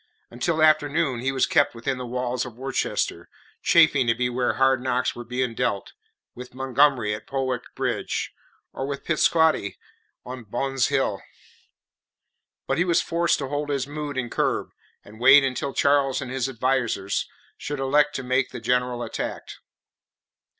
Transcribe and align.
Until 0.31 0.63
afternoon 0.63 1.19
he 1.19 1.31
was 1.31 1.45
kept 1.45 1.75
within 1.75 1.99
the 1.99 2.07
walls 2.07 2.43
of 2.43 2.55
Worcester, 2.57 3.29
chafing 3.61 4.07
to 4.07 4.15
be 4.15 4.29
where 4.29 4.53
hard 4.53 4.81
knocks 4.81 5.15
were 5.15 5.23
being 5.23 5.53
dealt 5.53 5.93
with 6.33 6.55
Montgomery 6.55 7.13
at 7.13 7.27
Powick 7.27 7.65
Bridge, 7.75 8.33
or 8.73 8.87
with 8.87 9.03
Pittscottie 9.03 9.77
on 10.25 10.45
Bunn's 10.45 10.87
Hill. 10.87 11.21
But 12.65 12.79
he 12.79 12.83
was 12.83 12.99
forced 13.03 13.37
to 13.37 13.49
hold 13.49 13.69
his 13.69 13.85
mood 13.85 14.17
in 14.17 14.31
curb, 14.31 14.71
and 15.05 15.19
wait 15.19 15.43
until 15.43 15.71
Charles 15.71 16.19
and 16.19 16.31
his 16.31 16.49
advisers 16.49 17.29
should 17.55 17.79
elect 17.79 18.15
to 18.15 18.23
make 18.23 18.49
the 18.49 18.59
general 18.59 19.03
attack. 19.03 19.49